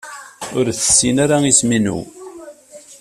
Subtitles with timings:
[0.57, 1.99] Ur tessin ara isem-inu.